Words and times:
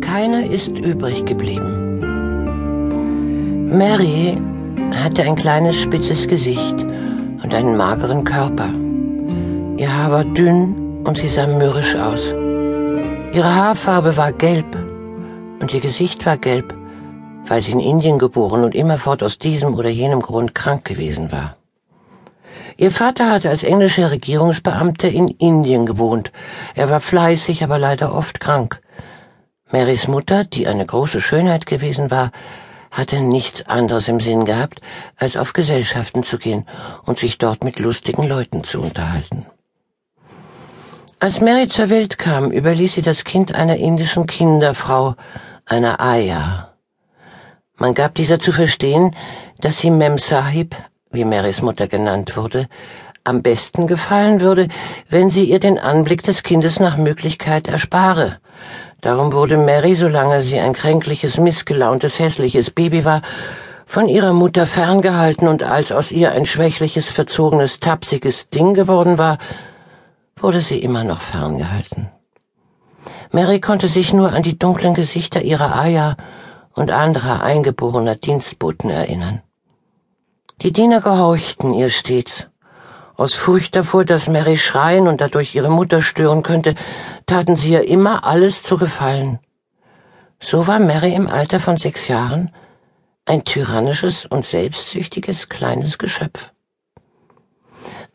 Keiner 0.00 0.44
ist 0.44 0.78
übrig 0.78 1.24
geblieben. 1.24 2.00
Mary 3.76 4.36
hatte 5.02 5.22
ein 5.22 5.36
kleines 5.36 5.80
spitzes 5.80 6.28
Gesicht 6.28 6.82
und 7.42 7.54
einen 7.54 7.76
mageren 7.76 8.24
Körper. 8.24 8.68
Ihr 9.78 9.96
Haar 9.96 10.12
war 10.12 10.24
dünn 10.24 11.02
und 11.04 11.16
sie 11.16 11.28
sah 11.28 11.46
mürrisch 11.46 11.94
aus. 11.94 12.34
Ihre 13.32 13.54
Haarfarbe 13.54 14.16
war 14.18 14.32
gelb 14.32 14.76
und 15.60 15.72
ihr 15.72 15.80
Gesicht 15.80 16.26
war 16.26 16.36
gelb, 16.36 16.74
weil 17.46 17.62
sie 17.62 17.72
in 17.72 17.80
Indien 17.80 18.18
geboren 18.18 18.62
und 18.64 18.74
immerfort 18.74 19.22
aus 19.22 19.38
diesem 19.38 19.74
oder 19.74 19.88
jenem 19.88 20.20
Grund 20.20 20.54
krank 20.54 20.84
gewesen 20.84 21.32
war. 21.32 21.56
Ihr 22.76 22.90
Vater 22.90 23.30
hatte 23.30 23.48
als 23.48 23.62
englischer 23.62 24.10
Regierungsbeamter 24.10 25.08
in 25.08 25.28
Indien 25.28 25.86
gewohnt. 25.86 26.30
Er 26.74 26.90
war 26.90 27.00
fleißig, 27.00 27.64
aber 27.64 27.78
leider 27.78 28.14
oft 28.14 28.38
krank. 28.38 28.81
Marys 29.72 30.06
Mutter, 30.06 30.44
die 30.44 30.66
eine 30.66 30.84
große 30.84 31.20
Schönheit 31.20 31.64
gewesen 31.64 32.10
war, 32.10 32.30
hatte 32.90 33.20
nichts 33.20 33.66
anderes 33.66 34.06
im 34.06 34.20
Sinn 34.20 34.44
gehabt, 34.44 34.82
als 35.16 35.38
auf 35.38 35.54
Gesellschaften 35.54 36.22
zu 36.22 36.36
gehen 36.36 36.66
und 37.06 37.18
sich 37.18 37.38
dort 37.38 37.64
mit 37.64 37.78
lustigen 37.78 38.28
Leuten 38.28 38.64
zu 38.64 38.82
unterhalten. 38.82 39.46
Als 41.18 41.40
Mary 41.40 41.68
zur 41.68 41.88
Welt 41.88 42.18
kam, 42.18 42.50
überließ 42.50 42.94
sie 42.94 43.02
das 43.02 43.24
Kind 43.24 43.54
einer 43.54 43.76
indischen 43.76 44.26
Kinderfrau, 44.26 45.16
einer 45.64 46.00
Aya. 46.00 46.74
Man 47.76 47.94
gab 47.94 48.14
dieser 48.14 48.38
zu 48.38 48.52
verstehen, 48.52 49.16
dass 49.60 49.78
sie 49.78 49.90
Mem 49.90 50.18
Sahib, 50.18 50.76
wie 51.10 51.24
Marys 51.24 51.62
Mutter 51.62 51.88
genannt 51.88 52.36
wurde, 52.36 52.68
am 53.24 53.40
besten 53.40 53.86
gefallen 53.86 54.40
würde, 54.42 54.68
wenn 55.08 55.30
sie 55.30 55.44
ihr 55.44 55.60
den 55.60 55.78
Anblick 55.78 56.24
des 56.24 56.42
Kindes 56.42 56.78
nach 56.78 56.98
Möglichkeit 56.98 57.68
erspare. 57.68 58.41
Darum 59.02 59.32
wurde 59.32 59.56
Mary, 59.56 59.96
solange 59.96 60.44
sie 60.44 60.60
ein 60.60 60.74
kränkliches, 60.74 61.36
missgelauntes, 61.38 62.20
hässliches 62.20 62.70
Baby 62.70 63.04
war, 63.04 63.20
von 63.84 64.08
ihrer 64.08 64.32
Mutter 64.32 64.64
ferngehalten 64.64 65.48
und 65.48 65.64
als 65.64 65.90
aus 65.90 66.12
ihr 66.12 66.30
ein 66.30 66.46
schwächliches, 66.46 67.10
verzogenes, 67.10 67.80
tapsiges 67.80 68.48
Ding 68.48 68.74
geworden 68.74 69.18
war, 69.18 69.38
wurde 70.36 70.60
sie 70.60 70.78
immer 70.78 71.02
noch 71.02 71.20
ferngehalten. 71.20 72.10
Mary 73.32 73.58
konnte 73.58 73.88
sich 73.88 74.12
nur 74.12 74.32
an 74.32 74.44
die 74.44 74.56
dunklen 74.56 74.94
Gesichter 74.94 75.42
ihrer 75.42 75.74
Aya 75.74 76.16
und 76.72 76.92
anderer 76.92 77.42
eingeborener 77.42 78.14
Dienstboten 78.14 78.88
erinnern. 78.88 79.42
Die 80.62 80.72
Diener 80.72 81.00
gehorchten 81.00 81.74
ihr 81.74 81.90
stets. 81.90 82.46
Aus 83.22 83.34
Furcht 83.34 83.76
davor, 83.76 84.04
dass 84.04 84.28
Mary 84.28 84.56
schreien 84.56 85.06
und 85.06 85.20
dadurch 85.20 85.54
ihre 85.54 85.70
Mutter 85.70 86.02
stören 86.02 86.42
könnte, 86.42 86.74
taten 87.24 87.54
sie 87.54 87.70
ihr 87.70 87.86
immer 87.86 88.24
alles 88.24 88.64
zu 88.64 88.76
gefallen. 88.76 89.38
So 90.40 90.66
war 90.66 90.80
Mary 90.80 91.14
im 91.14 91.28
Alter 91.28 91.60
von 91.60 91.76
sechs 91.76 92.08
Jahren 92.08 92.50
ein 93.24 93.44
tyrannisches 93.44 94.26
und 94.26 94.44
selbstsüchtiges 94.44 95.48
kleines 95.48 95.98
Geschöpf. 95.98 96.50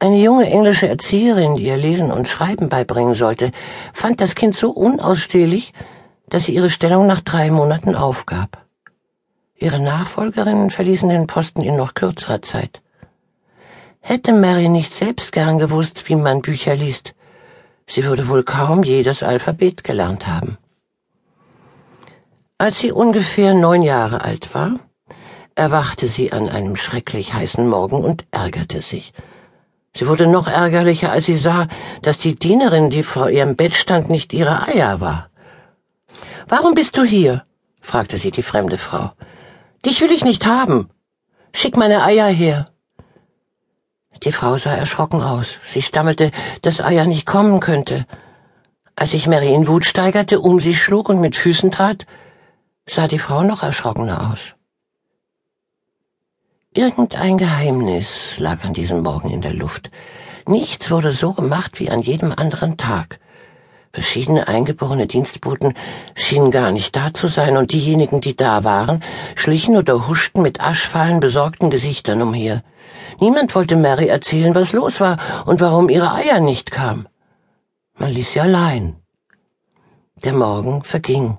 Eine 0.00 0.16
junge 0.16 0.50
englische 0.50 0.88
Erzieherin, 0.88 1.54
die 1.54 1.66
ihr 1.66 1.76
Lesen 1.76 2.10
und 2.10 2.26
Schreiben 2.26 2.68
beibringen 2.68 3.14
sollte, 3.14 3.52
fand 3.92 4.20
das 4.20 4.34
Kind 4.34 4.56
so 4.56 4.72
unausstehlich, 4.72 5.74
dass 6.28 6.46
sie 6.46 6.56
ihre 6.56 6.70
Stellung 6.70 7.06
nach 7.06 7.20
drei 7.20 7.52
Monaten 7.52 7.94
aufgab. 7.94 8.66
Ihre 9.54 9.78
Nachfolgerinnen 9.78 10.70
verließen 10.70 11.08
den 11.08 11.28
Posten 11.28 11.62
in 11.62 11.76
noch 11.76 11.94
kürzerer 11.94 12.42
Zeit. 12.42 12.80
Hätte 14.00 14.32
Mary 14.32 14.68
nicht 14.68 14.94
selbst 14.94 15.32
gern 15.32 15.58
gewusst, 15.58 16.08
wie 16.08 16.16
man 16.16 16.42
Bücher 16.42 16.74
liest, 16.74 17.14
sie 17.86 18.04
würde 18.04 18.28
wohl 18.28 18.42
kaum 18.42 18.82
je 18.82 19.02
das 19.02 19.22
Alphabet 19.22 19.84
gelernt 19.84 20.26
haben. 20.26 20.58
Als 22.58 22.78
sie 22.78 22.90
ungefähr 22.90 23.54
neun 23.54 23.82
Jahre 23.82 24.22
alt 24.22 24.54
war, 24.54 24.74
erwachte 25.54 26.08
sie 26.08 26.32
an 26.32 26.48
einem 26.48 26.76
schrecklich 26.76 27.34
heißen 27.34 27.68
Morgen 27.68 28.02
und 28.02 28.24
ärgerte 28.30 28.82
sich. 28.82 29.12
Sie 29.94 30.06
wurde 30.06 30.26
noch 30.26 30.46
ärgerlicher, 30.46 31.10
als 31.10 31.26
sie 31.26 31.36
sah, 31.36 31.66
dass 32.02 32.18
die 32.18 32.36
Dienerin, 32.36 32.90
die 32.90 33.02
vor 33.02 33.30
ihrem 33.30 33.56
Bett 33.56 33.74
stand, 33.74 34.08
nicht 34.08 34.32
ihre 34.32 34.68
Eier 34.68 35.00
war. 35.00 35.30
Warum 36.46 36.74
bist 36.74 36.96
du 36.96 37.02
hier? 37.02 37.44
fragte 37.82 38.18
sie 38.18 38.30
die 38.30 38.42
fremde 38.42 38.78
Frau. 38.78 39.10
Dich 39.84 40.00
will 40.00 40.12
ich 40.12 40.24
nicht 40.24 40.46
haben. 40.46 40.88
Schick 41.54 41.76
meine 41.76 42.04
Eier 42.04 42.26
her. 42.26 42.70
Die 44.24 44.32
Frau 44.32 44.56
sah 44.58 44.74
erschrocken 44.74 45.22
aus. 45.22 45.58
Sie 45.66 45.82
stammelte, 45.82 46.30
dass 46.62 46.80
Eier 46.80 47.06
nicht 47.06 47.26
kommen 47.26 47.60
könnte. 47.60 48.06
Als 48.96 49.12
sich 49.12 49.28
Mary 49.28 49.52
in 49.54 49.68
Wut 49.68 49.84
steigerte, 49.84 50.40
um 50.40 50.60
sie 50.60 50.74
schlug 50.74 51.08
und 51.08 51.20
mit 51.20 51.36
Füßen 51.36 51.70
trat, 51.70 52.06
sah 52.88 53.06
die 53.06 53.20
Frau 53.20 53.42
noch 53.42 53.62
erschrockener 53.62 54.32
aus. 54.32 54.54
Irgendein 56.74 57.38
Geheimnis 57.38 58.38
lag 58.38 58.64
an 58.64 58.72
diesem 58.72 59.02
Morgen 59.02 59.30
in 59.30 59.40
der 59.40 59.54
Luft. 59.54 59.90
Nichts 60.46 60.90
wurde 60.90 61.12
so 61.12 61.32
gemacht 61.32 61.78
wie 61.78 61.90
an 61.90 62.00
jedem 62.00 62.32
anderen 62.32 62.76
Tag. 62.76 63.20
Verschiedene 63.92 64.48
eingeborene 64.48 65.06
Dienstboten 65.06 65.74
schienen 66.14 66.50
gar 66.50 66.70
nicht 66.70 66.94
da 66.94 67.14
zu 67.14 67.26
sein, 67.26 67.56
und 67.56 67.72
diejenigen, 67.72 68.20
die 68.20 68.36
da 68.36 68.64
waren, 68.64 69.02
schlichen 69.34 69.76
oder 69.76 70.08
huschten 70.08 70.42
mit 70.42 70.60
aschfahlen 70.60 71.20
besorgten 71.20 71.70
Gesichtern 71.70 72.22
umher. 72.22 72.62
Niemand 73.20 73.54
wollte 73.54 73.76
Mary 73.76 74.06
erzählen, 74.06 74.54
was 74.54 74.72
los 74.72 75.00
war 75.00 75.16
und 75.46 75.60
warum 75.60 75.88
ihre 75.88 76.12
Eier 76.12 76.40
nicht 76.40 76.70
kamen. 76.70 77.08
Man 77.96 78.12
ließ 78.12 78.32
sie 78.32 78.40
allein. 78.40 78.96
Der 80.24 80.32
Morgen 80.32 80.84
verging. 80.84 81.38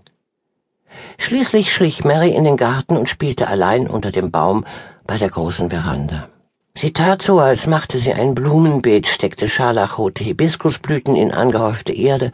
Schließlich 1.18 1.74
schlich 1.74 2.04
Mary 2.04 2.30
in 2.30 2.44
den 2.44 2.58
Garten 2.58 2.98
und 2.98 3.08
spielte 3.08 3.48
allein 3.48 3.88
unter 3.88 4.12
dem 4.12 4.32
Baum 4.32 4.66
bei 5.06 5.18
der 5.18 5.30
großen 5.30 5.70
Veranda. 5.70 6.30
Sie 6.76 6.94
tat 6.94 7.22
so, 7.22 7.40
als 7.40 7.68
machte 7.68 7.98
sie 7.98 8.14
ein 8.14 8.36
Blumenbeet, 8.36 9.08
steckte 9.08 9.50
scharlachrote 9.50 10.24
Hibiskusblüten 10.24 11.16
in 11.16 11.32
angehäufte 11.32 11.94
Erde, 11.94 12.32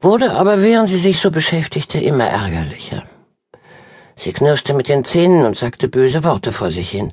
wurde 0.00 0.32
aber, 0.32 0.62
während 0.62 0.88
sie 0.88 0.98
sich 0.98 1.20
so 1.20 1.30
beschäftigte, 1.30 1.98
immer 1.98 2.26
ärgerlicher. 2.26 3.04
Sie 4.16 4.32
knirschte 4.32 4.74
mit 4.74 4.88
den 4.88 5.04
Zähnen 5.04 5.46
und 5.46 5.56
sagte 5.56 5.88
böse 5.88 6.24
Worte 6.24 6.52
vor 6.52 6.70
sich 6.70 6.90
hin 6.90 7.12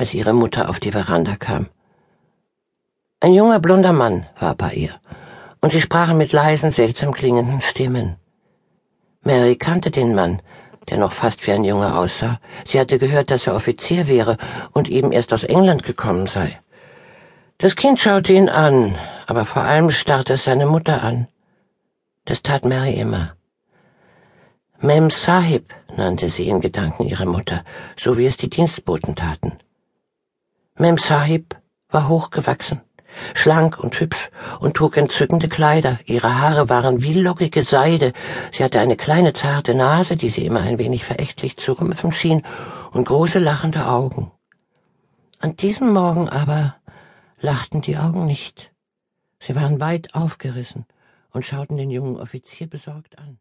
als 0.00 0.14
ihre 0.14 0.32
Mutter 0.32 0.70
auf 0.70 0.80
die 0.80 0.92
Veranda 0.92 1.36
kam. 1.36 1.66
Ein 3.20 3.34
junger 3.34 3.60
blonder 3.60 3.92
Mann 3.92 4.24
war 4.38 4.54
bei 4.54 4.72
ihr, 4.72 4.94
und 5.60 5.72
sie 5.72 5.82
sprachen 5.82 6.16
mit 6.16 6.32
leisen, 6.32 6.70
seltsam 6.70 7.12
klingenden 7.12 7.60
Stimmen. 7.60 8.16
Mary 9.20 9.56
kannte 9.56 9.90
den 9.90 10.14
Mann, 10.14 10.40
der 10.88 10.96
noch 10.96 11.12
fast 11.12 11.46
wie 11.46 11.52
ein 11.52 11.64
Junge 11.64 11.94
aussah. 11.98 12.40
Sie 12.64 12.80
hatte 12.80 12.98
gehört, 12.98 13.30
dass 13.30 13.46
er 13.46 13.54
Offizier 13.54 14.08
wäre 14.08 14.38
und 14.72 14.88
eben 14.88 15.12
erst 15.12 15.34
aus 15.34 15.44
England 15.44 15.82
gekommen 15.82 16.26
sei. 16.26 16.58
Das 17.58 17.76
Kind 17.76 18.00
schaute 18.00 18.32
ihn 18.32 18.48
an, 18.48 18.94
aber 19.26 19.44
vor 19.44 19.64
allem 19.64 19.90
starrte 19.90 20.32
es 20.32 20.44
seine 20.44 20.64
Mutter 20.64 21.02
an. 21.02 21.28
Das 22.24 22.42
tat 22.42 22.64
Mary 22.64 22.94
immer. 22.94 23.34
Mem 24.80 25.10
Sahib 25.10 25.74
nannte 25.94 26.30
sie 26.30 26.48
in 26.48 26.62
Gedanken 26.62 27.04
ihre 27.04 27.26
Mutter, 27.26 27.64
so 27.98 28.16
wie 28.16 28.24
es 28.24 28.38
die 28.38 28.48
Dienstboten 28.48 29.14
taten. 29.14 29.58
Mem 30.80 30.96
Sahib 30.96 31.56
war 31.90 32.08
hochgewachsen, 32.08 32.80
schlank 33.34 33.78
und 33.78 34.00
hübsch 34.00 34.30
und 34.60 34.78
trug 34.78 34.96
entzückende 34.96 35.46
Kleider. 35.46 35.98
Ihre 36.06 36.40
Haare 36.40 36.70
waren 36.70 37.02
wie 37.02 37.12
lockige 37.12 37.64
Seide. 37.64 38.14
Sie 38.50 38.64
hatte 38.64 38.80
eine 38.80 38.96
kleine 38.96 39.34
zarte 39.34 39.74
Nase, 39.74 40.16
die 40.16 40.30
sie 40.30 40.46
immer 40.46 40.60
ein 40.60 40.78
wenig 40.78 41.04
verächtlich 41.04 41.58
zu 41.58 41.72
rümpfen 41.74 42.12
schien, 42.12 42.46
und 42.92 43.04
große 43.04 43.38
lachende 43.38 43.88
Augen. 43.88 44.30
An 45.38 45.54
diesem 45.54 45.92
Morgen 45.92 46.30
aber 46.30 46.76
lachten 47.42 47.82
die 47.82 47.98
Augen 47.98 48.24
nicht. 48.24 48.72
Sie 49.38 49.54
waren 49.56 49.80
weit 49.80 50.14
aufgerissen 50.14 50.86
und 51.30 51.44
schauten 51.44 51.76
den 51.76 51.90
jungen 51.90 52.16
Offizier 52.16 52.70
besorgt 52.70 53.18
an. 53.18 53.38